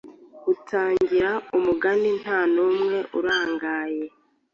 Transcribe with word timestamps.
utangire 0.53 1.31
umugani 1.57 2.09
nta 2.21 2.39
n’umwe 2.53 2.97
urangaye 3.17 4.03